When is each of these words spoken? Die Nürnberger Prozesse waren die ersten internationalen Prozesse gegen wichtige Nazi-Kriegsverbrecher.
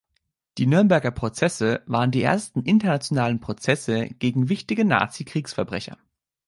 Die 0.57 0.65
Nürnberger 0.65 1.11
Prozesse 1.11 1.83
waren 1.85 2.09
die 2.09 2.23
ersten 2.23 2.63
internationalen 2.63 3.39
Prozesse 3.39 4.07
gegen 4.07 4.49
wichtige 4.49 4.83
Nazi-Kriegsverbrecher. 4.83 5.95